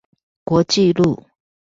[0.43, 1.27] 國際路